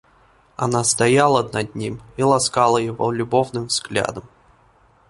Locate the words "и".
2.17-2.23